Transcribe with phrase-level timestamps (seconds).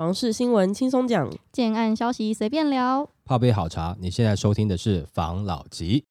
[0.00, 3.06] 房事新闻轻松讲，建案消息随便聊。
[3.22, 6.02] 泡杯好茶，你现在收听的是房老吉。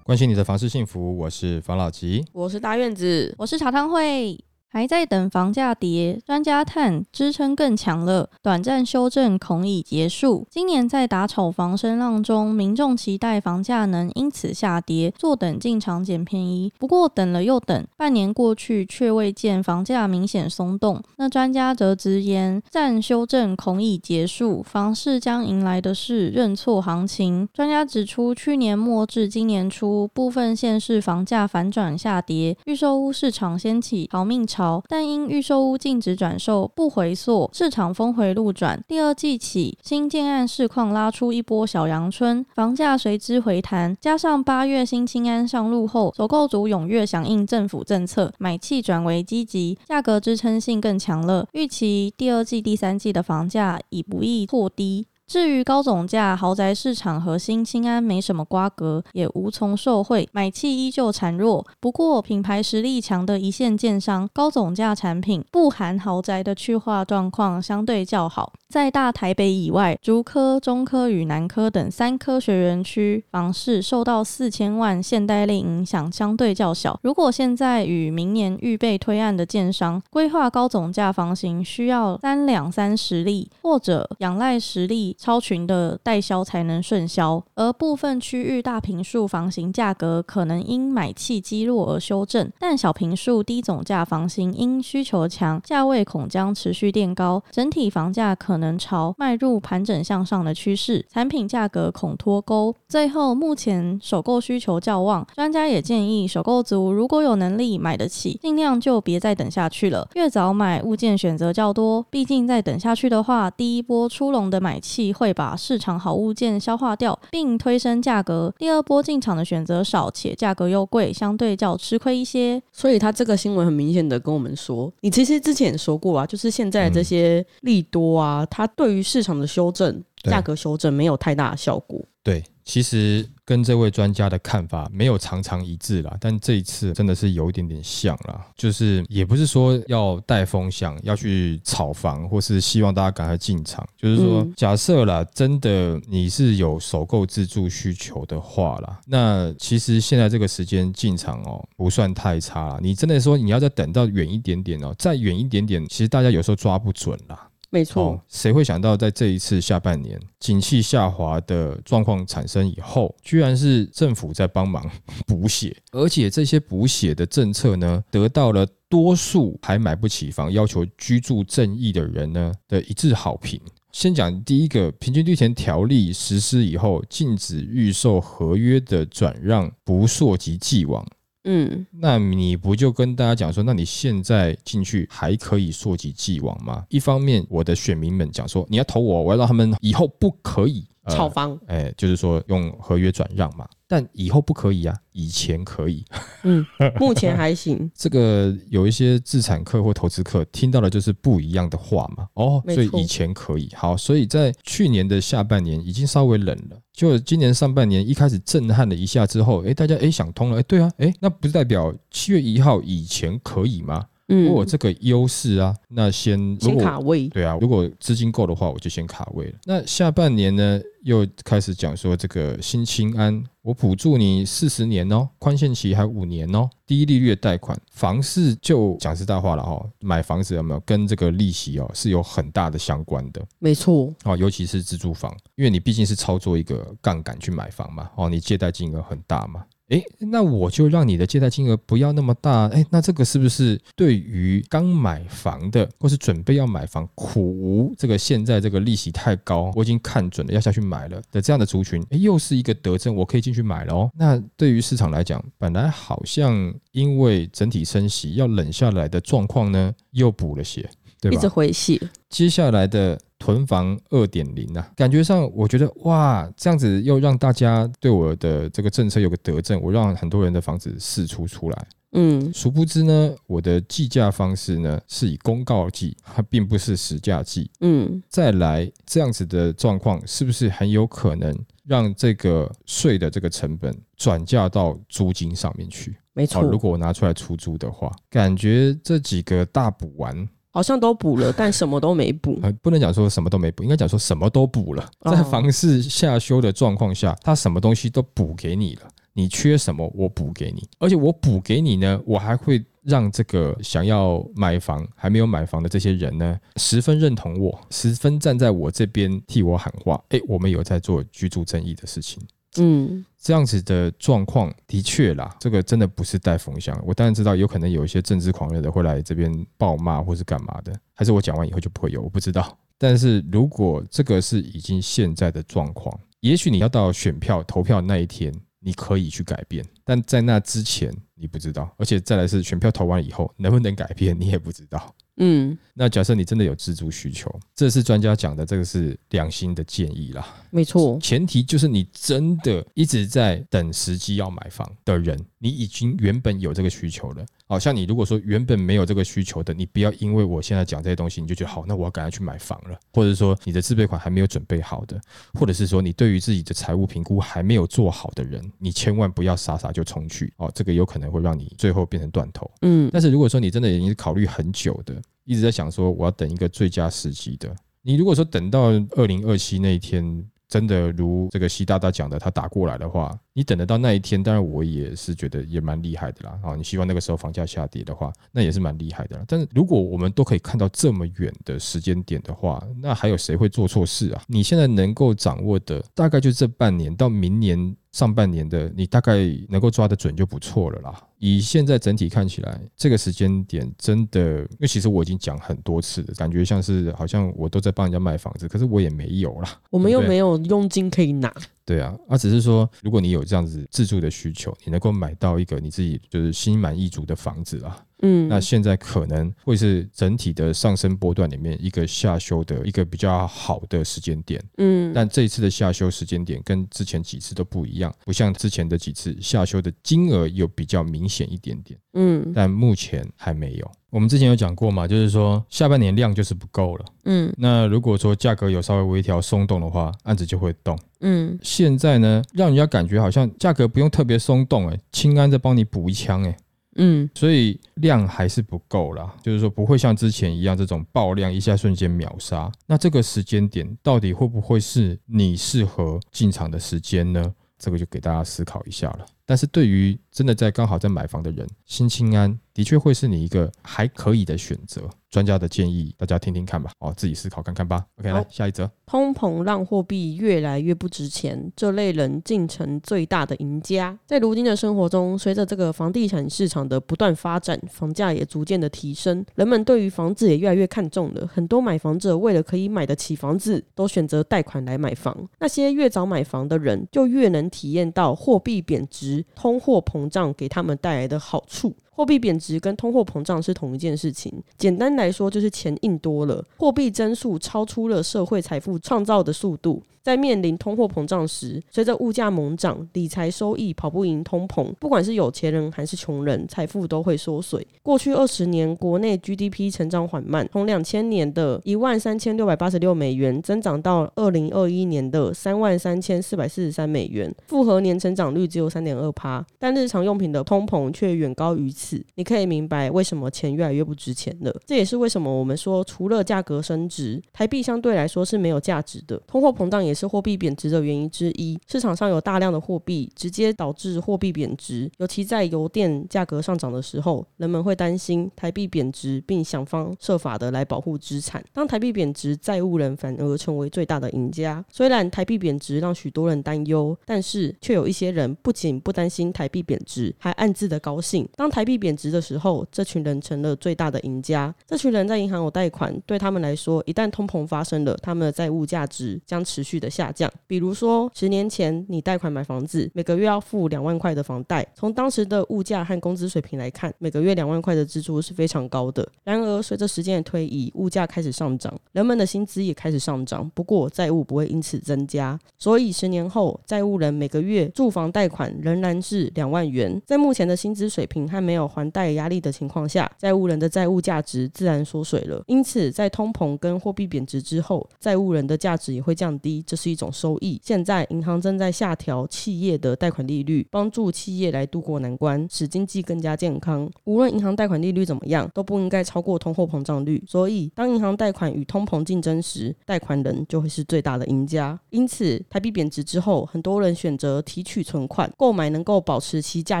[0.04, 2.24] 关心你的房事幸福，我是房老吉。
[2.32, 4.42] 我是大院子，我是茶汤会。
[4.74, 10.44] 还在等房价跌，专家叹支撑更强了，短暂修正恐已结束。
[10.50, 16.72] 今年在打炒房声浪中，民众期待房价能因此下跌，坐等进场捡便宜。
[16.76, 21.00] 不过等了又等，半年过去却未见房价明显松动。
[21.18, 27.48] 那专家则直言，暂修正恐已结束，房市将迎来的是认错行情。
[27.54, 34.63] 专家指出，去年末至今年初，部分县市房价反转下跌，预售屋市场掀起逃命潮。
[34.88, 38.82] 但因预售屋禁止转售不回缩，市场峰回路转。
[38.88, 43.96] 第二季起，新建案市况拉出一波小阳春，房价随之回弹。
[44.00, 51.46] 加上八月新青安上路后，首购族踊跃响应政府政策，买气转为积极，价格支撑性更强了。
[51.52, 55.06] 预期第二季、第三季的房价已不易破低。
[55.26, 61.66] 至于高总价豪宅市场和新青安没什么瓜葛，也无从受惠，买气依旧孱弱。
[61.80, 68.52] 不过品牌实力强的一线建商，高总价产品不含豪宅的去化状况相对较好。
[68.68, 76.98] 在大台北以外，竹科、中科与南科等三科学园区房市受到四千万现代令影响相对较小。
[77.02, 85.13] 如果现在与明年预备推案的建商规划高总价房型，需要三两三实力，或者仰赖实力。
[85.16, 102.74] 超群的代销才能顺销，而部分区域大平数房型价格可能因买气积弱而修正，但小平数低总价房型因需求强，价位恐将持续垫高，整体房价可能朝迈入盘整向上的趋势，产品价格恐脱钩。
[102.88, 115.03] 最后，目前首购需求较旺，专家也建议首购族如果有能力买得起，尽量就别再等下去了，越早买物件选择较多，毕竟再等下去的话，第一波出笼的买气。
[115.12, 118.52] 会把市场好物件消化掉，并推升价格。
[118.58, 122.62] 第二波进场的选择少，且价格又贵，相对较吃亏一些。
[122.72, 132.00] 所以他这个新闻很明显的跟我们说，你其实之前也说过啊，就是现在这些利多啊，它对于市场的修正、价格修正没有太大的效果。
[132.22, 152.78] 对，其实跟这位专家的看法没有常常一致啦，但这一次真的是有一点点像啦，就是也不是说要带风向，要去炒房，或是希望大家赶快进场，就是说，假设啦，真的你是有首购自住需求的话啦，那其实现在这个时间进场哦，不算太差啦。
[152.80, 157.48] 你真的说你要再等到远一点点哦，再远一点点，其实大家有时候抓不准啦。
[157.74, 164.88] 没错，谁会想到在这一次下半年景气下滑的状况产生以后，居然是政府在帮忙
[165.26, 173.60] 补血， 而且这些补血的政策呢，得到了多数还买不起房、要求居住正义的人呢的一致好评。
[173.90, 181.04] 先讲第一个，平均地权条例实施以后，禁止预售合约的转让不溯及既往。
[181.44, 186.84] 嗯，那你不就跟大家讲说，那你现在进去还可以溯及既往吗？
[186.88, 193.68] 一方面，我的选民们讲说，你要投我，我要让他们以后不可以炒房，哎，就是说用合约转让嘛。
[193.94, 196.04] 但以后不可以啊，以前可以。
[196.42, 196.66] 嗯，
[196.98, 197.88] 目前还行。
[197.94, 202.26] 这个有一些自产客或投资客听到的就是不一样的话嘛。
[202.34, 203.70] 哦，所以以前可以。
[203.76, 214.06] 好，所以在去年的下半年已经稍微冷了，就今年上半年一开始震撼了一下之后，哎，大家哎想通了，哎，对啊，哎，那不是代表七月一号以前可以吗？
[214.28, 217.28] 嗯，我这个优势啊，那先先卡位。
[217.28, 219.58] 对啊，如果资金够的话，我就先卡位了。
[219.64, 233.44] 那下半年呢，又开始讲说这个新青安，我补助你四十年哦，宽限期还五年哦，低利率贷款，房市就讲实大话了哈，买房子有没有跟这个利息哦是有很大的相关的。
[233.58, 239.62] 没错，哦，尤其是自住房，因为你毕竟是操作一个杠杆去买房嘛，哦，你借贷金额很大嘛。
[239.88, 242.66] 哎，那我就让你的借贷金额不要那么大。
[242.68, 254.10] 哎，那这个是不是对于刚买房的，或是准备要买房苦无这个现在这个利息太高，我已经看准了要下去买了的这样的族群，哎，又是一个得证，我可以进去买了哦。
[254.16, 260.88] 那对于市场来讲，本来好像因为整体升息要冷下来的状况呢，又补了些，
[261.20, 261.36] 对吧？
[261.36, 262.00] 一直回血。
[262.30, 263.20] 接下来的。
[263.44, 271.86] 囤房二点零啊，感觉上我觉得哇，这样子又让大家对我的这个政策有个得证，我让很多人的房子释出出来。
[272.12, 277.70] 嗯，殊不知呢，我的计价方式呢是以公告计，它并不是实价计。
[277.80, 281.54] 嗯，再来这样子的状况，是不是很有可能
[281.84, 286.16] 让这个税的这个成本转嫁到租金上面去。
[286.32, 290.48] 没错，如果我拿出来出租的话，感觉这几个大补完。
[290.74, 292.58] 好像都补了，但什么都没补。
[292.66, 295.08] 呃，不能讲说什么都没补，应该讲说什么都补了。
[295.30, 299.02] 在房市下修的状况下，他什么东西都补给你了。
[299.34, 300.82] 你缺什么，我补给你。
[300.98, 310.20] 而且我补给你呢，我还会让这个想要买房还没有买房的这些人呢，十分认同我，十分站在我这边替我喊话。
[310.30, 312.42] 哎，我们有在做居住正义的事情。
[312.78, 316.98] 嗯，这样子的状况的确啦，这个真的不是带风向。
[317.06, 322.76] 我当然知道，有可能有一些政治狂热的会来这边暴骂或是干嘛的，还是我讲完以后就不会有，我不知道。
[322.98, 335.14] 但是如果这个是已经现在的状况，也许你要到选票投票那一天，你可以去改变，但在那之前你不知道，而且再来是选票投完以后能不能改变，你也不知道。
[335.36, 340.46] 嗯，那假设你真的有自住需求，这是专家讲的，这个是良心的建议啦。
[340.70, 347.44] 没错，前提就是你真的一直在等时机要买房的人，你已经原本有这个需求了。
[347.66, 352.96] 好像你如果说原本没有这个需求的，你不要因为我现在讲这些东西，你就觉得好，那我要赶快去买房了。
[353.12, 355.20] 或者说你的自备款还没有准备好的，
[355.54, 362.70] 或者是说你对于自己的财务评估还没有做好的人，你千万不要傻傻就冲去哦，这个有可能会让你最后变成断头。
[362.82, 365.20] 嗯，但是如果说你真的已经考虑很久的。
[365.44, 367.74] 一直在想说，我要等一个最佳时机的。
[368.02, 376.58] 你如果说等到二零二七那一天，真的如这个习大大讲的，他打过来的话，你等得到那一天，当然我也是觉得也蛮厉害的啦。
[376.62, 379.44] 啊，你希望那个时候房价下跌的话，那也是蛮厉害的。
[379.46, 384.42] 但是如果我们都可以看到这么远的时间点的话，那还有谁会做错事啊？
[384.48, 387.96] 你现在能够掌握的，大概就这半年到明年。
[388.14, 389.38] 上半年的你大概
[389.68, 391.20] 能够抓得准就不错了啦。
[391.40, 399.80] 以现在整体看起来，这个时间点真的，因为其实我已经讲很多次了，感觉像是好像我都在帮人家卖房子，可是我也没有啦。
[399.90, 401.52] 我们又没有佣金可以拿。
[401.84, 423.90] 对啊，啊，只是说，如果你有这样子自住的需求，你能够买到一个你自己就是心满意足的房子啊，嗯，那现在可能会是整体的上升波段里面一个下修的一个比较好的时间点，嗯，但这一次的下修时间点跟之前几次都不一样，不像之前的几次下修的金额有比较明显一点点，嗯，但目前还没有。
[424.10, 436.56] 我们之前有讲过嘛，就是说下半年量就是不够了，嗯，那如果说价格有稍微微调松动的话，案子就会动，嗯，现在呢，让人家感觉好像价格不用特别松动，哎，清安在帮你补一枪，哎，
[436.96, 447.54] 嗯，所以量还是不够啦，就是说不会像之前一样这种爆量一下瞬间秒杀，那这个时间点到底会不会是你适合进场的时间呢？
[447.76, 449.26] 这个就给大家思考一下了。
[449.44, 455.08] 但是对于真的在刚好在买房的人，新清安的确会是你一个还可以的选择。
[455.30, 458.04] 专家的建议，大家听听看吧，哦，自己思考看看吧。
[458.20, 464.16] OK，来下一则，通膨让货币越来越不值钱，这类人竟成最大的赢家。
[464.26, 471.44] 在如今的生活中，随着这个房地产市场的不断发展，房价也逐渐的提升，人们对于房子也越来越看重了。
[471.48, 475.36] 很多买房者为了可以买得起房子，都选择贷款来买房。
[475.58, 481.96] 那些越早买房的人，就越能体验到货币贬值、通货膨胀给他们带来的好处。
[482.14, 484.52] 货币贬值跟通货膨胀是同一件事情。
[484.78, 490.02] 简单来说，就是钱印多了，货币增速超出了社会财富创造的速度。
[490.22, 494.90] 在面临通货膨胀时，随着物价猛涨，理财收益跑不赢通膨。
[494.98, 497.86] 不管是有钱人还是穷人，财富都会缩水。
[498.02, 509.62] 过去二十年，国内 GDP 成长缓慢，从两千年的一万三千六百八十六美元增长到二零二一年的三万三千四百四十三美元，复合年成长率只有三点二趴。
[509.78, 512.03] 但日常用品的通膨却远高于此。
[512.36, 514.74] 你可以明白为什么钱越来越不值钱了。
[514.86, 519.36] 这也是为什么我们说，除了价格升值，台币相对来说是没有价值的。
[519.46, 520.14] 通货膨胀也。
[520.14, 521.76] 是货币贬值的原因之一。
[521.88, 525.10] 市场上有大量的货币，直接导致货币贬值。
[525.18, 531.62] 尤其在油电价格上涨的时候，人们会担心台币贬值，并想方设法的来保护资产。
[531.72, 534.84] 当台币贬值，债务人反而成为最大的赢家。
[534.88, 541.48] 虽然台币贬值让许多人担忧，但是却有一些人不仅不担心台币贬值，还暗自的高兴。
[541.56, 544.72] 当台币贬值的时候，这群人成了最大的赢家。
[544.86, 549.94] 这群人在银行有贷款，对他们来说，一旦通膨发生了，他们的债务价值将持续。
[550.04, 559.26] 的下降，比如说十年前你贷款买房子，每个月要付两万块的房贷，从当时的物价和工资水平来看，每个月两万块的支出是非常高的。
[559.44, 570.20] 然而随着时间的推移，物价开始上涨，人们的薪资也开始上涨，不过债务不会因此增加，所以十年后债务人每个月住房贷款仍然是两万元。
[570.26, 575.62] 在目前的薪资水平还没有还贷压力的情况下，债务人的债务价值自然缩水了。
[575.66, 580.80] 因此，在通膨跟货币贬值之后，债务人的价值也会降低，这是一种收益。
[580.82, 587.10] 现在，银行正在下调企业的贷款利率，帮助企业来渡过难关，使经济更加健康。
[587.24, 590.42] 无论银行贷款利率怎么样，都不应该超过通货膨胀率。
[590.46, 594.98] 所以，当银行贷款与通膨竞争时，贷款人就会是最大的赢家。
[595.10, 600.00] 因此，台币贬值之后，很多人选择提取存款，购买能够保持其价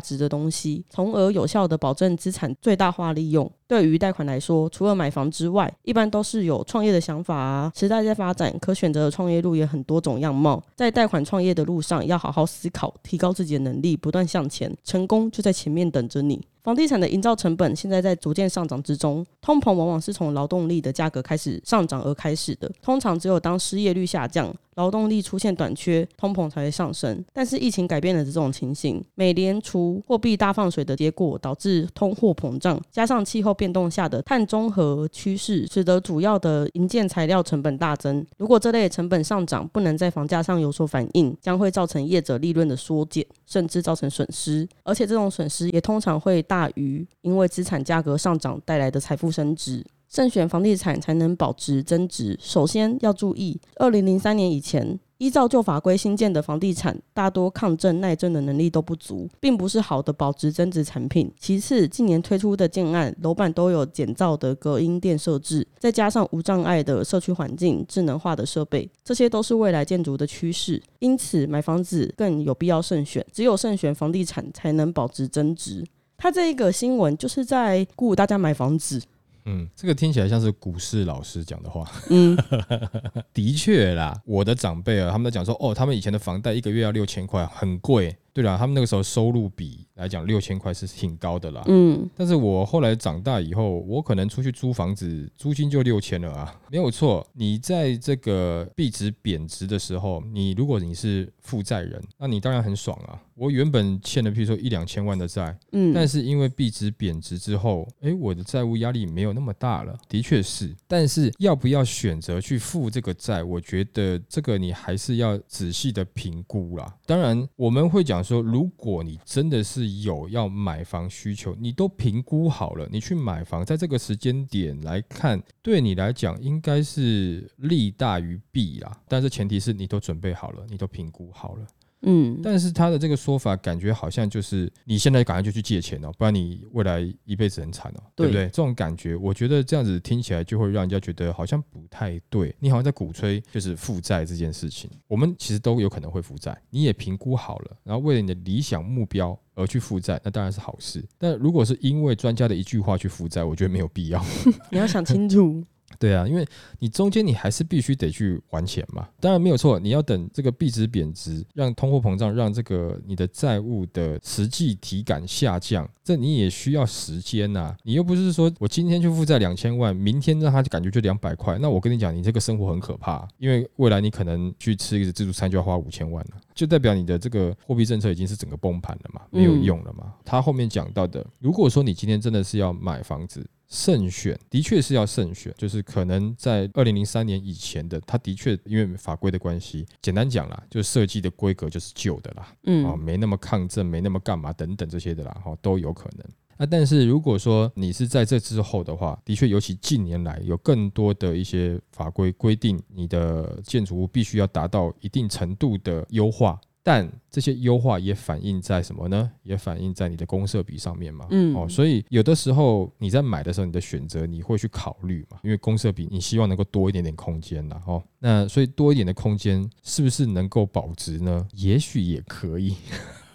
[0.00, 3.50] 值的东西，从而有效的的保证资产最大化利用。
[3.66, 7.72] 对于贷款来说，除了买房之外，一般都是有创业的想法啊。
[7.74, 10.62] 时代在发展，可选择的创业路也很多种样貌。
[10.76, 16.38] 在贷款创业的路上，要好好思考，提高自己的能力，不断向前，成功就在前面等着你。
[16.62, 22.70] 房地产的营造成本现在在逐渐上涨之中，通膨往往是从劳动力的价格开始上涨而开始的。
[22.82, 24.54] 通常只有当失业率下降。
[24.74, 27.24] 劳动力出现短缺，通膨才会上升。
[27.32, 38.24] 但是疫情改变了这种情形，美联储货币大放水的结果导致通货膨胀，加上气候变动下的碳中和趋势，使得主要的营建材料成本大增。
[38.38, 44.68] 如果这类成本上涨不能在房价上有所反映，将会造成业者利润的缩减，甚至造成损失。
[44.84, 49.84] 而且这种损失也通常会大于因为资产价格上涨带来的财富升值。
[50.14, 52.38] 慎选房地产才能保值增值。
[52.38, 61.32] 首先要注意，二零零三年以前依照旧法规新建的房地产，大多抗震耐震的能力都不足，并不是好的保值增值产品。
[61.40, 70.82] 其次，近年推出的建案楼板都有减噪的隔音垫设置，再加上无障碍的社区环境、智能化的设备，这些都是未来建筑的趋势。
[70.98, 73.24] 因此，买房子更有必要慎选。
[73.32, 75.82] 只有慎选房地产，才能保值增值。
[76.18, 79.00] 他这一个新闻就是在鼓舞大家买房子。
[79.44, 81.90] 嗯，这个听起来像是股市老师讲的话。
[82.10, 82.36] 嗯，
[83.34, 88.16] 的确啦，我的长辈啊，他们在讲说，哦，他们以前的房贷一个月要六千块，很贵。
[88.34, 91.62] 对了，他们那个时候收入比来讲六千块是挺高的啦。
[91.66, 97.26] 嗯，但是我后来长大以后，我可能出去租房子，租金就六千了啊，没有错。
[97.34, 103.20] 你在这个币值贬值的时候，你如果你是负债人，那你当然很爽啊。
[103.34, 110.74] 我原本欠的，譬如说一两千万的债，嗯，但是因为币值贬值之后，哎，我的债务压力没有那么大了，的确是。
[110.86, 116.94] 但是要不要选择去付这个债，我觉得这个你还是要仔细的评估啦。
[117.04, 118.21] 当然，我们会讲。
[118.22, 129.00] 说，如果你真的是有要买房需求，你都评估好了，你去买房，在这个时间点来看，对你来讲应该是利大于弊啦。
[129.08, 131.66] 但是前提是你都准备好了，你都评估好了。
[132.02, 138.46] 嗯，但是他的这个说法感觉好像就是你现在赶快就去借钱哦，不然你未来一辈子很惨哦，对不对？
[138.46, 142.54] 这种感觉，我觉得这样子听起来就会让人家觉得好像不太对。
[142.58, 151.04] 你好像在鼓吹就是负债这件事情，我们其实都有可能会负债，你也评估好了，然后为了你的理想目标而去负债，那当然是好事。
[151.18, 154.24] 但如果是因为专家的一句话去负债，我觉得没有必要。
[154.70, 155.62] 你要想清楚。
[155.98, 156.46] 对啊，因为
[156.78, 167.74] 你中间你还是必须得去还钱嘛，当然没有错，你要等这个币值贬值，让通货膨胀，让这个你的债务的实际体感下降，这你也需要时间呐。
[167.82, 180.12] 你又不是说我今天就负债两千万，明天让他就感觉就两百块，那我跟你讲，你这个生活很可怕，因为未来你可能去吃一个自助餐就要花五千万了，就代表你的这个货币政策已经是整个崩盘了嘛，没有用了嘛。
[180.24, 183.46] 他后面讲到的，如果说你今天真的是要买房子。
[183.72, 196.26] 慎选的确是要慎选，就是可能在二零零三年以前的，它的确因为法规的关系，简单讲啦，就是设计的规格就是旧的啦，嗯，啊，没那么抗震，没那么干嘛等等这些的啦，哈，都有可能。
[196.58, 206.60] 那但是如果说你是在这之后的话，的确，尤其近年来有更多的一些法规规定，你的建筑物必须要达到一定程度的优化。
[206.82, 209.30] 但这些优化也反映在什么呢？
[209.44, 211.26] 也反映在你的公设比上面嘛。
[211.30, 217.80] 嗯，哦，所以有的时候你在买的时候，你的选择你会去考虑嘛，因为公设比你希望能够多一点点空间呐。
[217.86, 221.46] 哦，那所以多一点的空间是不是能够保值呢？
[221.52, 222.74] 也许也可以。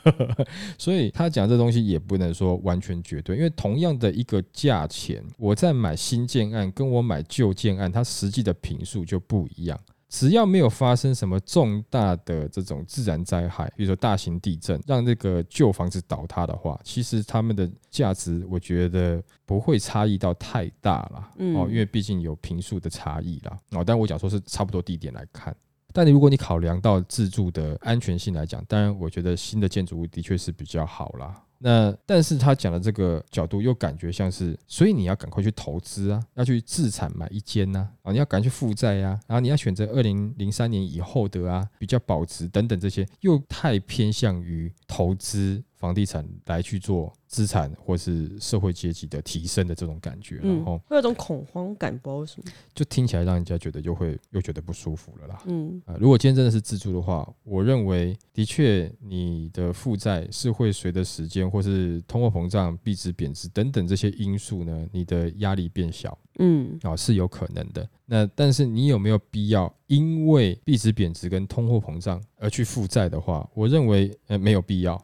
[0.77, 9.77] 所以他讲这东西也不能说完全绝对，因为同样的一个价钱，我在买新建案跟我买旧建案，它实际的平数就不一样。
[10.09, 21.29] 只要没有发生什么重大的这种自然灾害，比如说大型地震，让这个旧房子倒塌的话，其实他们的价值我觉得不会差异到太大了。
[21.55, 23.59] 哦，因为毕竟有平数的差异啦。
[23.71, 25.55] 哦，但我讲说是差不多地点来看。
[25.93, 31.43] 但你如果你考量到自住的安全性来讲，当然我觉得新的建筑物的确是比较好啦。
[31.59, 45.63] 那但是他讲的这个角度又感觉像是，所以你要赶快去投资啊，要去自产买一间呐，啊，你要赶快去负债呀，然后你要选择二零零三年以后的啊，比较保值等等这些，又太偏向于投资。
[45.77, 55.43] 房地产来去做资产或是社会阶级的提升的这种感觉，然后会有种恐慌感，不知道为什么，就听起来让人家觉得又会又觉得不舒服了啦。
[55.45, 66.17] 嗯，啊，如果今天真的是自住的话，我认为的确你的负债是会随着时间或是通货膨胀、币值贬值等等这些因素呢，你的压力变小。
[66.39, 67.87] 嗯，啊，是有可能的。
[68.05, 75.03] 那但是你有没有必要因为币值贬值跟通货膨胀而去负债的话，我认为呃没有必要。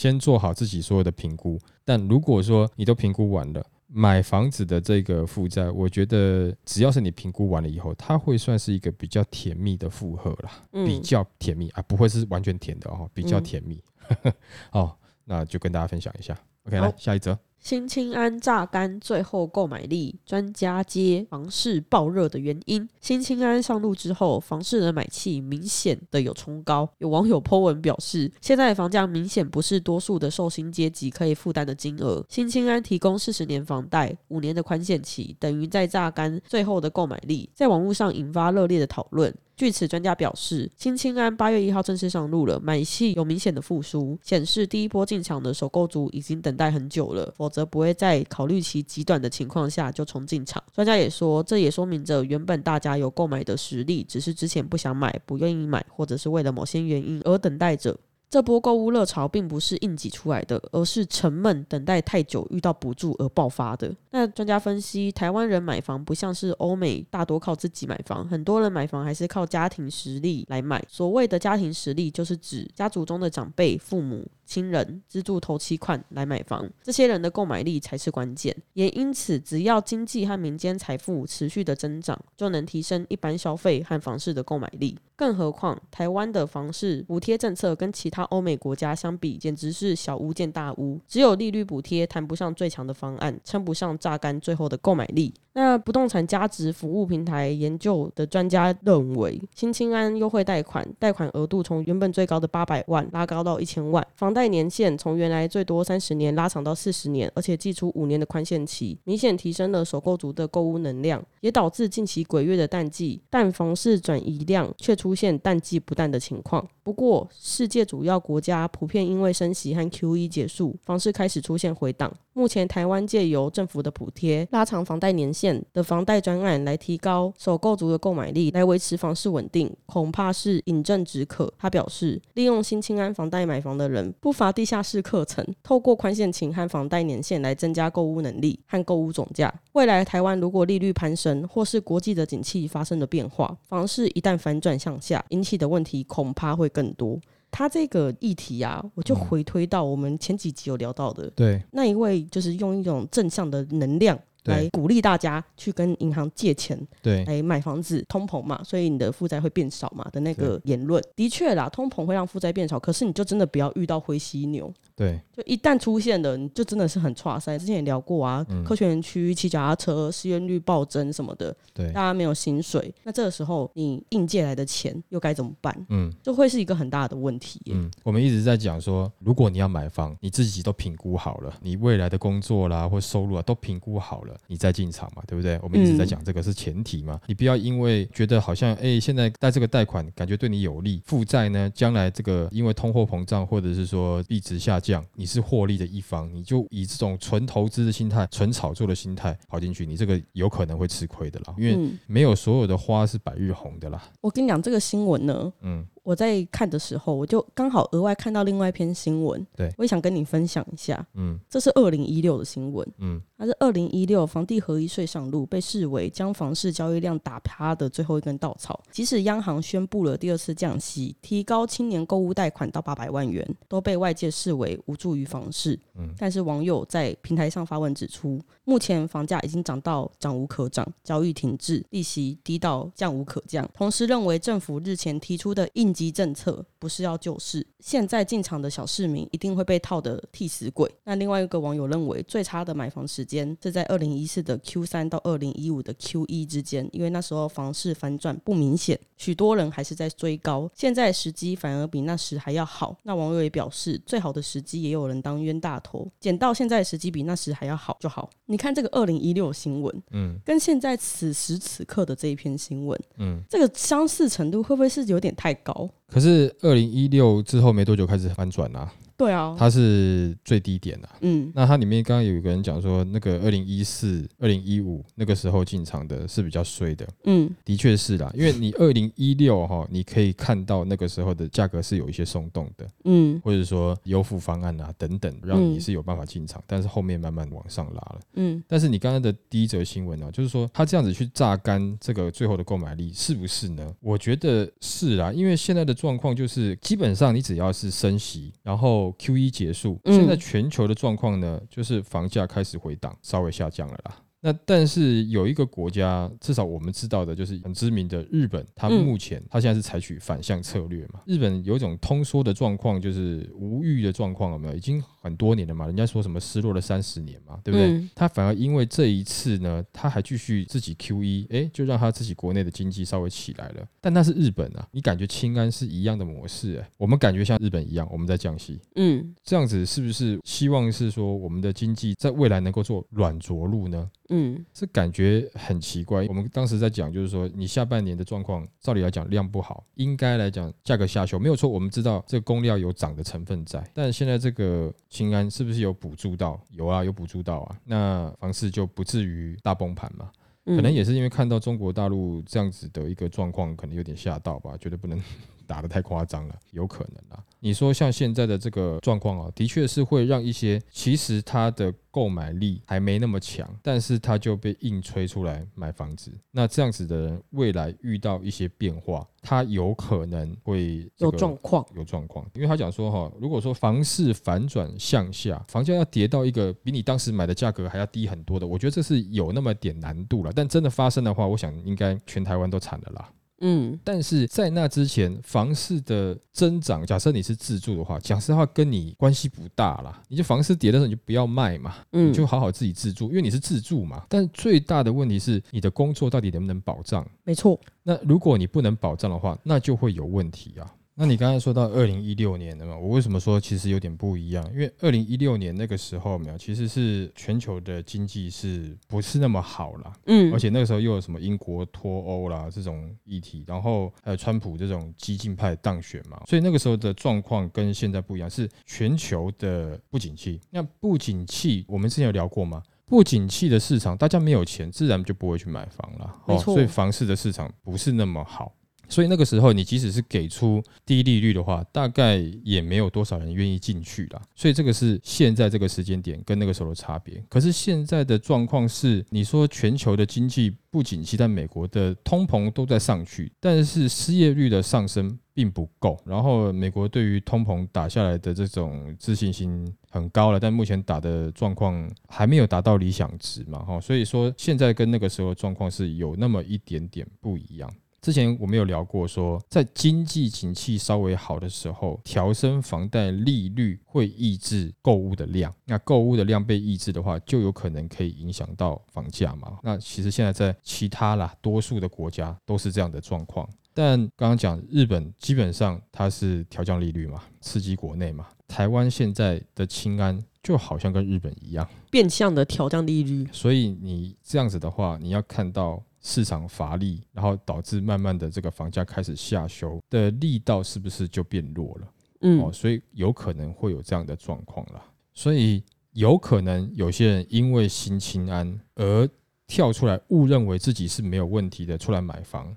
[0.00, 1.60] 先做好自己所有的评估。
[1.84, 10.50] 但如果说你都评估完了，买房子的这个负债，我觉得只要是你评估完了以后，它会算是一个比较甜蜜的负荷啦，
[10.86, 13.78] 比较甜蜜啊，不会是完全甜的哦，比较甜蜜。
[14.72, 16.34] 哦，那就跟大家分享一下。
[16.64, 17.38] OK，来下一则。
[17.60, 22.88] 新青安榨干最后购买力，专家揭房市爆热的原因。
[23.02, 26.88] 新青安上路之后，房市的买气明显的有冲高。
[26.98, 32.24] 有网友 po 文表示，现在房价明显不是多数的受薪阶级可以负担的金额。
[32.30, 39.32] 新青安提供四十年房贷，五年的宽限期，等于在榨干最后的购买力，在网络上引发热烈的讨论。
[39.60, 50.64] 据此，专家表示，新青安八月一号正式上路了，买气有明显的复苏，显示第一波进场的首购族已经等待很久了，否则不会在考虑其极短的情况下就冲进场。
[50.72, 57.94] 专家也说，这也说明着原本大家有购买的实力，只是之前不想买、不愿意买，或者是为了某些原因而等待着。
[58.30, 63.92] 这波购物热潮并不是应挤出来的，而是沉闷等待太久遇到补助而爆发的。
[64.12, 70.80] 那专家分析，台湾人买房不像是欧美大多靠自己买房，很多人买房还是靠家庭实力来买。
[70.88, 74.24] 所谓的家庭实力，就是指家族中的长辈、父母。
[74.50, 78.54] 亲人资助头期款来买房，这些人的购买力才是关键。
[78.72, 84.98] 也因此，只要经济和民间财富持续的增长，就能提升一般消费和房市的购买力。
[85.14, 90.98] 更何况，台湾的房市补贴政策跟其他欧美国家相比，简直是小巫见大巫。
[91.06, 95.32] 只有利率补贴谈不上最强的方案，称不上榨干最后的购买力。
[95.52, 116.66] 那不动产价值服务平台研究的专家认为，新青安优惠贷款贷款额度从原本最高的八百万拉高到一千万，房贷年限从原来最多三十年拉长到四十年，而且寄出五年的宽限期，明显提升了首购族的购物能量，也导致近期鬼月的淡季，但房市转移量却出现淡季不淡的情况。
[116.84, 122.12] 不过，世界主要国家普遍因为升息和 QE 结束，房市开始出现回档。
[122.32, 131.52] 目前，台湾借由政府的补贴、拉长房贷年限的房贷专案来提高首购族的购买力，来维持房市稳定，恐怕是饮鸩止渴。
[131.58, 139.52] 他表示，利用新青安房贷买房的人不乏地下室课程，透过宽限期和房贷年限来增加购物能力和购物总价。
[139.72, 147.18] 未来台湾如果利率攀升，或是国际的景气发生了变化，房市一旦反转向下，引起的问题恐怕会更多。
[147.50, 151.62] 他这个议题啊，我就回推到我们前几集有聊到的，对。
[151.72, 164.72] 那一位就是用一种正向的能量来鼓励大家去跟银行借钱，对，来买房子，通膨嘛，所以你的负债会变少嘛的那个言论，的确啦，通膨会让负债变少，可是你就真的不要遇到灰犀牛。
[164.96, 167.58] 对，就一旦出现了，你就真的是很差塞。
[167.58, 175.74] 之前也聊过啊，科学园区骑脚踏车失业率暴增什么的，对，大家没有薪水，那这个时候你硬借来的钱又该怎么办？
[175.88, 177.60] 嗯，就会是一个很大的问题。
[177.66, 185.58] 嗯，我们一直在讲说，如果你要买房，你自己都评估好了，你未来的工作啦或收入啊都评估好了，你再进场嘛，对不对？
[185.62, 195.04] 我们一直在讲这个是前提嘛，你不要因为觉得好像哎现在贷这个贷款感觉对你有利，负债呢将来这个因为通货膨胀或者是说币值下降。
[195.14, 204.02] 你是获利的一方，你就以这种纯投资的心态、纯炒作的心态跑进去，你这个有可能会吃亏的啦，因为没有所有的花是百日红的啦。
[204.20, 205.86] 我跟你讲这个新闻呢，嗯。
[206.02, 211.06] 我在看的时候，我就刚好额外看到另外一篇新闻，对我也想跟你分享一下。
[211.14, 218.82] 嗯，这是二零一六的新闻，嗯，它是二零一六房地合一税上路，被视为将房市交易量打趴的最后一根稻草。
[218.90, 225.78] 即使央行宣布了第二次降息，提高青年购物贷款到八百万元，都被外界视为无助于房市。
[225.96, 233.68] 嗯，但是网友在平台上发文指出，目前房价已经涨到涨无可涨，交易停滞，利息低到降无可降。
[233.74, 237.64] 同时认为政府日前提出的应急政策不是要救市。
[237.78, 240.90] 现在进场的小市民一定会被套的替死鬼。
[241.04, 250.70] 那另外一个网友认为，最差的买房时间是在二零一四的 Q 三到二零一五的 Q 一之间，因为那时候房市反转不明显，许多人还是在追高。
[250.74, 252.96] 现在时机反而比那时还要好。
[253.02, 258.30] 那网友也表示，最好的时机也有人当冤大头，捡到现在时机比那时还要好就好。
[258.46, 265.88] 你看这个二零一六新闻，嗯，跟现在此时此刻的这一篇新闻，嗯，这个相似程度会不会是有点太高？
[266.10, 268.90] 可是二零一六之后没多久开始反转啊。
[269.20, 271.08] 对啊，它是最低点啊。
[271.20, 277.06] 嗯，那它里面刚刚有一个人讲说，那个二零一四、二零一五那个时候进场的是比较衰的。
[277.24, 282.88] 嗯，的确是啦，因为你二零一六哈，你可以看到那个时候的价格是有一些松动的。
[283.04, 288.20] 嗯，或者说优付方案啊等等，让你是有办法进场，但是后面慢慢往上拉了。
[288.36, 293.94] 嗯，但是你刚刚的第一则新闻呢，就是说他这样子去榨干这个最后的购买力，是不是呢？
[294.00, 304.16] 我觉得是啦，因为现在的状况就是基本上你只要是升息，然后 Q 一结束，现在全球的状况呢，就是房价开始回档，稍微下降了啦。
[304.42, 311.20] 那但是有一个国家，至少我们知道的就是很知名的日本，它目前它现在是采取反向策略嘛。
[311.26, 314.74] 日本有一种通缩的状况，就是无欲的状况，有没有？
[314.74, 315.86] 已经很多年了嘛。
[315.86, 318.08] 人家说什么失落了三十年嘛，对不对？
[318.14, 323.86] 他反而因为这一次呢，他还继续自己 Q E，哎，就让他自己国内的经济稍微起来了。
[324.00, 334.10] 但那是日本啊，你感觉清安是一样的模式哎，我们感觉像日本一样，我们在降息，嗯，这样子是不是希望是说我们的经济在未来能够做软着陆呢？
[334.30, 336.24] 嗯，这感觉很奇怪。
[336.26, 341.68] 我们当时在讲，就是说你下半年的状况，照理来讲量不好，应该来讲价格下修没有错。
[341.68, 346.60] 我们知道这个供料有涨的成分在，但现在这个清安是不是有补助到？
[346.70, 347.76] 有啊，有补助到啊。
[347.84, 350.30] 那房市就不至于大崩盘嘛？
[350.64, 355.20] 可能也是因为看到中国大陆这样子的一个状况，可能有点吓到吧，觉得不能。
[355.70, 357.44] 打得太夸张了，有可能啊。
[357.60, 366.32] 你说像现在的这个状况啊，的确是会让一些其实他的购买力还没那么强，但是他就被硬吹出来买房子。
[366.50, 372.44] 那这样子的人，未来遇到一些变化，他有可能会有状况，有状况。
[372.54, 380.50] 因为他讲说哈，如果说房市反转向下，房价要跌到一个比你当时买的价格还要低很多的，我觉得这是有那么点难度了。
[380.52, 383.30] 但真的发生的话，我想应该全台湾都惨了啦。
[383.60, 390.22] 嗯，但是在那之前，房市的增长，假设你是自住的话，讲实话跟你关系不大啦。
[390.28, 394.24] 你就房市跌的时候，你就不要卖嘛，嗯，就好好自己自住，因为你是自住嘛。
[394.28, 397.26] 但最大的问题是，你的工作到底能不能保障？
[397.44, 397.78] 没错。
[398.02, 400.94] 那如果你不能保障的话，那就会有问题啊。
[401.20, 404.66] 那你刚才说到二零一六年的嘛，我为什么说其实有点不一样？
[404.72, 410.12] 因为二零一六年那个时候没有，其实是全球的经济是不是那么好了？
[410.24, 420.58] 嗯，而且那个时候又有什么英国脱欧啦这种议题，然后还有川普这种激进派当选嘛，所以那个时候的状况跟现在不一样，是全球的不景气。
[420.70, 422.82] 那不景气，我们之前有聊过吗？
[423.04, 426.34] 不景气的市场，大家没有钱，自然就不会去买房了。
[426.46, 428.72] 哦，所以房市的市场不是那么好。
[429.10, 434.40] 所以那个时候，你即使是给出低利率的话，大概也没有多少人愿意进去啦。
[434.54, 437.42] 所以这个是现在这个时间点跟那个时候的差别。
[437.48, 446.16] 可是现在的状况是，你说全球的经济不景气，但美国的通膨都在上去，但是失业率的上升并不够。
[446.24, 453.80] 然后美国对于通膨打下来的这种自信心很高了，但目前打的状况还没有达到理想值嘛？
[453.80, 457.92] 哈，所以说现在跟那个时候状况是有那么一点点不一样。
[458.20, 465.74] 之前我们有聊过，说在经济景气稍微好的时候，调升房贷利率会抑制购物的量。
[465.86, 469.78] 那购物的量被抑制的话，就有可能可以影响到房价嘛？
[469.82, 473.66] 那其实现在在其他啦，多数的国家都是这样的状况。
[473.94, 478.46] 但刚刚讲日本，基本上它是调降利率嘛，刺激国内嘛。
[478.68, 483.48] 台湾现在的清安就好像跟日本一样，变相的调降利率。
[483.50, 486.02] 所以你这样子的话，你要看到。
[486.20, 492.12] 市场乏力，然后导致慢慢的这个房价开始下修的力道是不是就变弱了？
[492.42, 495.02] 嗯，哦，所以有可能会有这样的状况啦。
[495.32, 499.28] 所以有可能有些人因为心清安而
[499.66, 502.74] 跳出来误认为自己是没有问题的出来买房，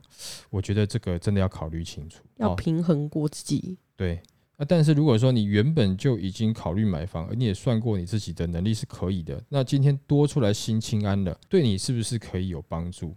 [0.49, 3.77] 我觉得这个真的要考虑清楚，要平衡过自己。
[3.95, 4.21] 对，
[4.57, 13.15] 那，但是如果说你原本就已经考虑买房，而你也算过你自己的能力是可以的，那今天多出来新清安了，对你是不是可以有帮助？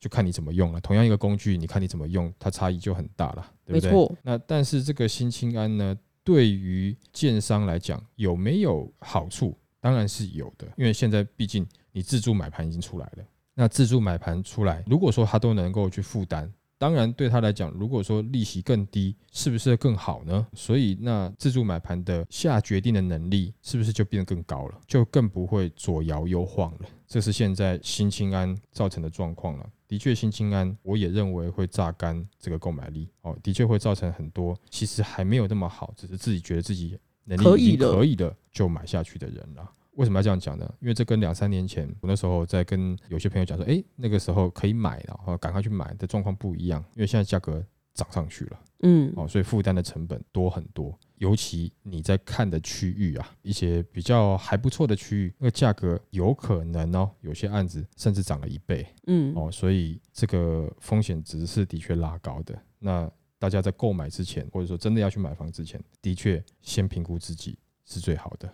[0.00, 0.80] 就看你怎么用了。
[0.80, 4.18] 同样一个工具，你看你怎么用，它差异就很大了，对不对？
[4.22, 9.56] 那但是这个新清安呢，对于建商来讲有没有好处？
[9.80, 13.24] 当然是有的，因为现在毕竟你自助买盘已经出来了。
[13.54, 20.46] 那自助买盘出来，如果说他都能够去负担，当然对他来讲，如果说利息更低，是不是更好呢？
[20.52, 24.80] 所以那自助买盘的下决定的能力是不是就变得更高了？
[24.86, 26.88] 就更不会左摇右晃了。
[27.06, 29.70] 这是现在新青安造成的状况了。
[29.88, 39.72] 的确，新青安我也认为会榨干这个购买力哦，的确会造成很多其实还没有那么好，只是自己觉得自己能力已经可以的就买下去的人了。
[39.92, 40.72] 为什么要这样讲呢？
[40.80, 50.96] 因为这跟两三年前我那时候在跟有些朋友讲说，哎，那个时候可以买了，哦，赶快去买的状况不一样，因为现在价格涨上去了，嗯，哦，所以负担的成本多很多。
[51.18, 62.56] 尤其你在看的区域啊，一些比较还不错的区域，那个价格有可能哦，有些案子甚至涨了一倍，嗯，哦，所以这个风险值是的确拉高的。
[62.78, 68.52] 那大家在购买之前，或者说真的要去买房之前，的确先评估自己是最好的。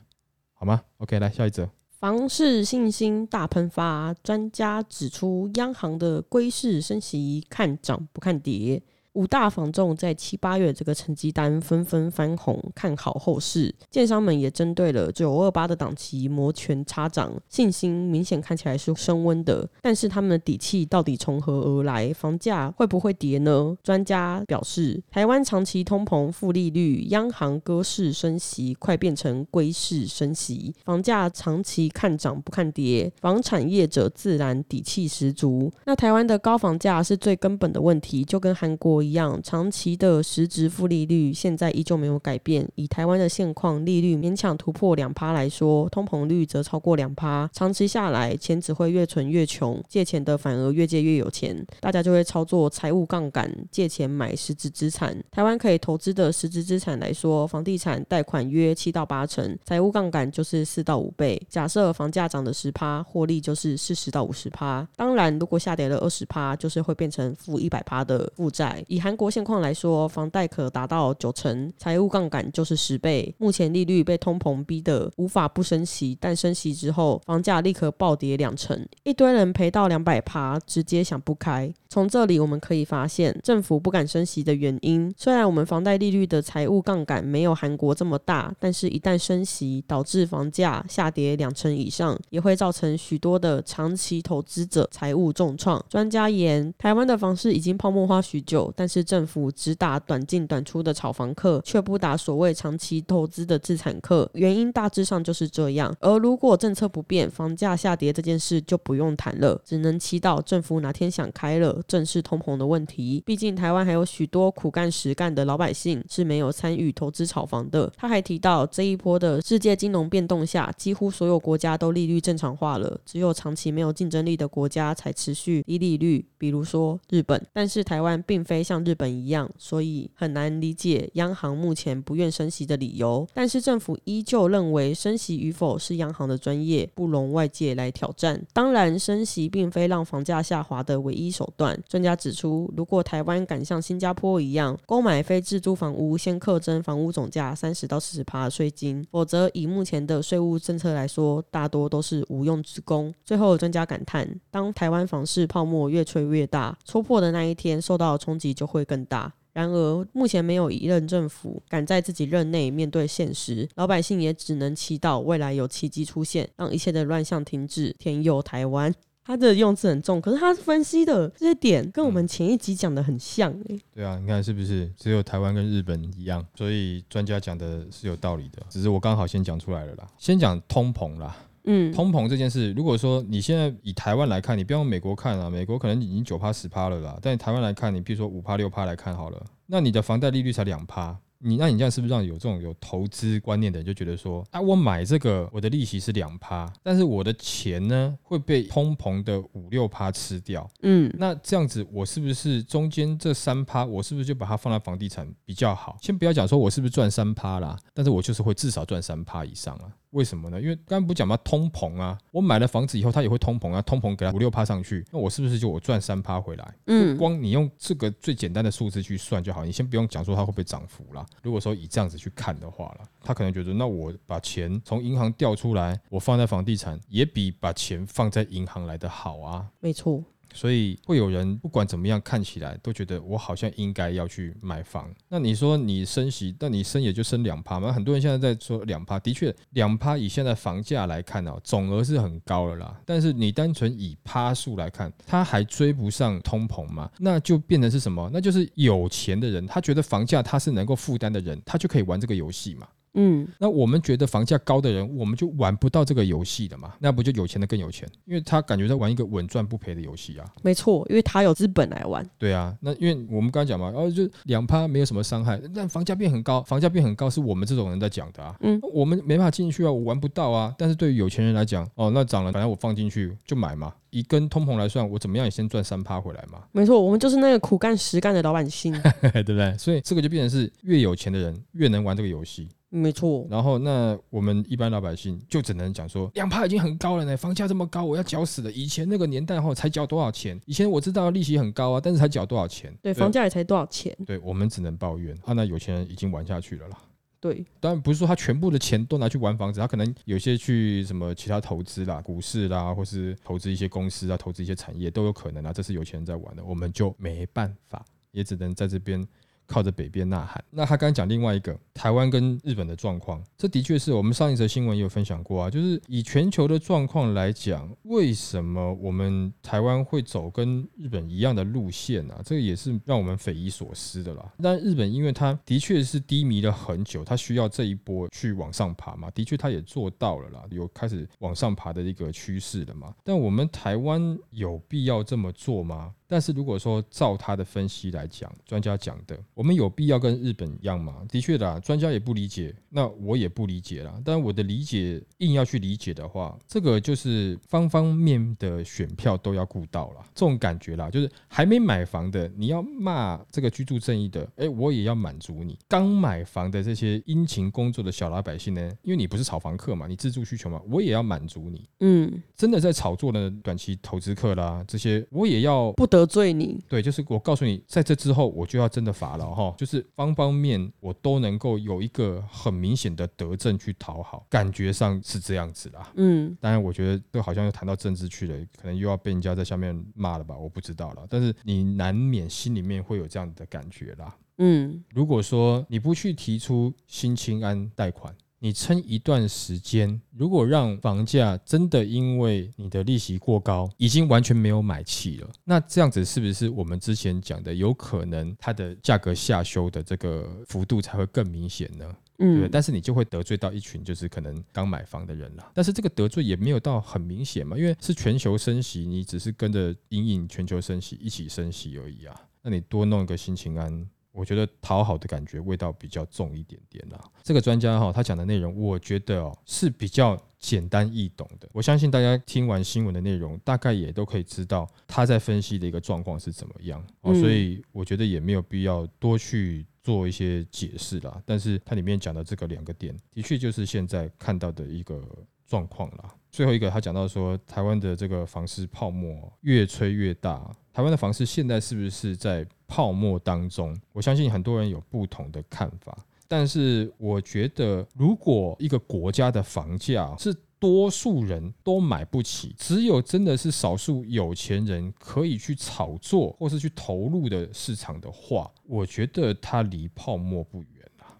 [0.52, 1.68] 好吗？OK，来下一则。
[1.90, 8.82] 房市信心大喷发，专家指出，央行的归市升息，看涨不看跌。
[9.14, 13.72] 五大房仲在七八月这个成绩单纷纷翻红，看好后市。
[13.88, 19.68] 建商们也针对了九二八的档期摩拳擦掌，信心明显看起来是升温的。
[19.80, 22.12] 但是他们的底气到底从何而来？
[22.12, 23.76] 房价会不会跌呢？
[23.84, 35.72] 专家表示，台湾长期通膨、负利率，央行鸽市升息，快变成龟式升息，房价长期看涨不看跌，房产业者自然底气十足。
[35.84, 39.03] 那台湾的高房价是最根本的问题，就跟韩国。
[39.04, 42.66] 一样，长期的实质负利率现在依旧没有改变。
[42.74, 47.48] 以台湾的现况，利率勉强突破两趴来说，通膨率则超过两趴。
[47.52, 51.54] 长期下来，钱只会越存越穷，借钱的反而越借越有钱。
[51.80, 55.16] 大家就会操作财务杠杆，借钱买实质资产。
[55.30, 61.40] 台湾可以投资的实质资产来说，房地产贷款约七到八成，财务杠杆就是四到五倍。
[61.48, 64.86] 假设房价涨的十趴，获利就是四十到五十趴。
[64.96, 68.84] 当然，如果下跌了二十趴，就是会变成负一百趴的负债。
[68.94, 73.34] 以韩国现况来说，房贷可达到九成，财务杠杆就是十倍。
[73.38, 81.74] 目前利率被通膨逼得无法不升息，但升息之后，房价立刻暴跌两成，一堆人赔到两百趴，直接想不开。
[81.88, 85.12] 从这里我们可以发现，政府不敢升息的原因。
[85.16, 95.84] 虽然我们房贷利率的财务杠杆没有韩国这么大，但是一旦升息，导致房价下跌两成以上，也会造成许多的长期投资者财务重创。
[95.88, 105.96] 专家言，台湾的房市已经泡沫化许久，但但是政府只打短进短出的炒房客，却不打所谓长期投资的资产客，原因大致上就是这样。
[106.00, 113.22] 而如果政策不变，房价下跌这件事就不用谈了，只能祈祷政府哪天想开了，正视通膨的问题。
[113.24, 117.90] 毕竟台湾还有许多苦干实干的老百姓是没有参与投资炒房的。
[117.96, 127.42] 他还提到，这一波的世界金融变动下，几乎所有国家都利率正常化了，只有长期没有竞争力的国家才持续低利率，比如说日本。
[127.54, 133.24] 但是台湾并非像像日本一样，所以很难理解央行目前不愿升息的理由。
[133.32, 138.42] 但是政府依旧认为升息与否是央行的专业，不容外界来挑战。
[138.52, 141.80] 当然，升息并非让房价下滑的唯一手段。
[141.88, 153.14] 专家指出，如果台湾敢像新加坡一样购买非自住房屋，先课征房屋总价三十到四十趴的税金，否则以目前的税务政策来说，大多都是无用之功。
[153.24, 158.64] 最后，专家感叹：当台湾房市泡沫越吹越大，戳破的那一天，受到冲击就。
[158.74, 159.32] 会更大。
[159.52, 168.92] 然而，目前没有一任政府敢在自己任内面对现实，老百姓也只能祈祷未来有奇迹出现，让一切的乱象停止，天佑台湾。
[169.26, 173.80] 他的用字很重，可是他分析的这些点跟我们前一集讲的很像诶。
[173.94, 174.90] 对啊，你看是不是？
[174.98, 178.60] 只有台湾跟日本一样，所以专家讲的是有道理的。
[178.68, 181.36] 只是我刚好先讲出来了啦，先讲通膨啦。
[181.64, 187.18] 嗯，通膨这件事，如果说你现在以台湾来看，你不要用美国看啊，美国可能已经九趴十趴了啦。
[187.20, 191.18] 但台湾来看，你比如说五趴六趴来看好了，那你的房贷利率才两趴。
[191.46, 205.98] 你那你这样是不是让有这种有投资观念的人就觉得说，啊，我买这个我的利息是两趴，但是我的钱呢会被通膨的五六趴吃掉，嗯，那这样子我是不是中间这三趴，我是不是就把它放在房地产比较好？
[206.00, 209.92] 先不要讲说我是不是赚三趴啦，但是我就是会至少赚三趴以上啊。
[210.14, 210.60] 为什么呢？
[210.60, 211.36] 因为刚刚不讲嘛？
[211.38, 216.74] 通膨啊，我买了房子以后，它也会通膨啊，通膨给它五六趴上去，那我是不是就我赚三趴回来？
[216.86, 221.26] 嗯，光你用这个最简单的数字去算就好，你先不用讲说它会不会涨幅啦。
[221.42, 229.66] 如果说以这样子去看的话啦，他可能觉得那我把钱从银行调出来，我放在房地产，也比把钱放在银行来的好啊。
[229.80, 230.22] 没错。
[230.54, 235.12] 所以会有人不管怎么样看起来都觉得我好像应该要去买房。
[235.28, 237.92] 那你说你升息，那你升也就升两趴嘛？
[237.92, 242.98] 很多人现在在说两趴，的确两趴以现在房价来看哦，总额是很高了啦。
[243.04, 247.10] 但是你单纯以趴数来看，它还追不上通膨嘛？
[247.18, 248.30] 那就变成是什么？
[248.32, 252.86] 那就是有钱的人，他觉得房价他是能够负担的人，他就可以玩这个游戏嘛。
[253.14, 256.94] 嗯，那我们觉得房价高的人，我们就玩不到这个游戏的嘛？
[256.98, 258.08] 那不就有钱的更有钱？
[258.24, 260.44] 因为他感觉在玩一个稳赚不赔的游戏啊。
[260.62, 262.28] 没错，因为他有资本来玩。
[262.38, 268.56] 对啊，那因为我们刚刚讲嘛，然后就两趴没有什么伤害，但房价变很高，房价变很高是我们这种人在讲的啊。
[268.60, 270.74] 嗯，我们没办法进去啊，我玩不到啊。
[270.76, 273.92] 但是对于有钱人来讲，哦，那涨了，反正我放进去就买嘛。
[274.14, 276.62] 以跟通膨来算，我怎么样也先赚三趴回来嘛。
[276.70, 278.92] 没错，我们就是那个苦干实干的老百姓。
[279.20, 279.76] 对不对？
[279.76, 282.68] 所以这个就变成是越有钱的人越能玩这个游戏。
[282.90, 288.70] 没错，然后那我们一般老百姓就只能讲说，两趴已经很高了呢，房价这么高，我要缴死了。
[288.70, 290.60] 以前那个年代后才缴多少钱？
[290.64, 292.96] 以前我知道利息很高啊，但是才缴多少钱？
[293.02, 294.16] 对，房价也才多少钱？
[294.24, 295.52] 对我们只能抱怨啊。
[295.52, 296.96] 那有钱人已经玩下去了啦。
[297.44, 305.70] 对，当然不是说他全部的钱都拿去玩房子，他可能有些去什么其他投资啦、股市啦，或是投资一些公司啊、投资一些产业都有可能啊。
[305.70, 309.22] 这是有钱人在玩的，我们就没办法，也只能在这边。
[309.66, 310.62] 靠着北边呐喊。
[310.70, 315.70] 那他刚刚讲另外一个台湾跟日本的状况，这的确是我们上一则新闻也有分享过啊。
[315.70, 322.34] 就是以全球的状况来讲，为什么我们台湾会走跟日本一样的路线呢？
[322.44, 324.52] 这个也是让我们匪夷所思的啦。
[324.62, 333.14] 但日本因为它的确是低迷了很久，它需要这一波去往上爬嘛，的确它也做到了啦，有开始往上爬的一个趋势了嘛。
[333.22, 336.12] 但我们台湾有必要这么做吗？
[336.26, 341.22] 但是如果说照他的分析来讲，专家讲的，我们有必要跟日本一样吗？
[341.28, 344.14] 的确啦，专家也不理解，那我也不理解啦。
[344.24, 361.88] 但我的理解，硬要去理解的话，这个就是方方面的选票都要顾到了，这种感觉啦，就是还没买房的，你要骂这个居住正义的，哎，我也要满足你；刚买房的这些殷勤工作的小老百姓呢，因为你不是炒房客嘛，你自住需求嘛，我也要满足你。
[362.00, 366.78] 嗯，真的在炒作的短期投资客啦，这些我也要不得罪你。
[366.88, 376.12] 对，就是我告诉你，在这之后我就要真的罚了哈，就是方方面我都能够有一个很明显的德政去讨好，感觉上是这样子啦。
[376.14, 380.56] 嗯，当然，我觉得这好像又谈到政治去了，可能又要被人家在下面骂了吧？
[380.56, 381.26] 我不知道了。
[381.28, 384.36] 但是你难免心里面会有这样的感觉啦。
[384.58, 388.32] 嗯，如果说你不去提出新清安贷款，
[388.64, 402.06] 你撑一段时间，如果让房价真的因为你的利息过高，已经完全没有买气了，那这样子是不是我们之前讲的，有可能它的价格下修的这个幅度才会更明显呢？
[402.38, 402.66] 嗯对？
[402.66, 405.70] 嗯，但是你就会得罪到一群就是可能刚买房的人了。
[405.74, 412.34] 但是这个得罪也没有到很明显嘛，因为是全球升息，你只是跟着隐隐全球升息一起升息而已啊。
[412.62, 414.08] 那你多弄一个新情安。
[414.34, 417.18] 我觉得讨好的感觉味道比较重一点点啦。
[417.42, 421.68] 这个专家哈，他讲的内容，我觉得哦是比较简单易懂的。
[421.72, 427.32] 我相信大家听完新闻的内容，大概也都可以知道他在分析的一个状况是怎么样哦。
[427.32, 431.40] 嗯所以我觉得也没有必要多去做一些解释啦。
[431.46, 435.22] 但是它里面讲的这个两个点，的确就是现在看到的一个
[435.66, 436.34] 状况啦。
[436.50, 440.70] 最后一个，他讲到说，台湾的这个房市泡沫越吹越大。
[440.92, 443.92] 台湾的房市现在是不是在泡沫当中？
[444.12, 460.88] 我相信很多人有不同的看法，但是我觉得，如果一个国家的房价是多数人都买不起，只有真的是少数有钱人可以去炒作或是去投入的市场的话，我觉得它离泡沫不远。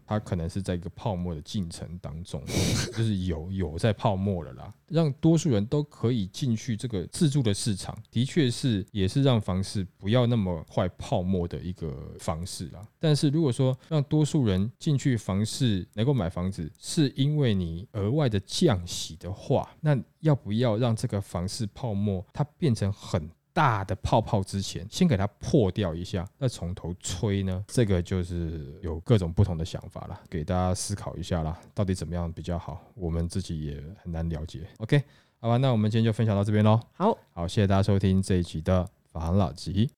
[0.07, 2.43] 它可能是在一个泡沫的进程当中，
[2.93, 12.87] 就是有有在泡沫了啦，让多数人都可以进去这个自住的市场，的确是也是让房市不要那么快泡沫的一个方式啦。
[12.99, 27.65] 但是如果说让多数人进去房市能够买房子，是因为你额外的降息的话，那要不要让这个房市泡沫它变成很大的泡泡之前，先给它破掉一下，再从头吹呢？
[27.69, 32.83] 这个就是有各种不同的想法了，给大家思考一下啦，到底怎么样比较好？
[32.95, 34.67] 我们自己也很难了解。
[34.79, 35.03] OK，
[35.39, 36.81] 好吧，那我们今天就分享到这边喽。
[36.95, 39.89] 好，好，谢谢大家收听这一集的法航老吉。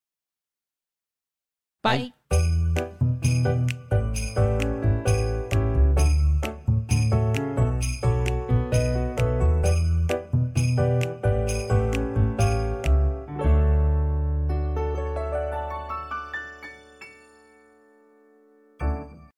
[1.80, 2.85] 拜。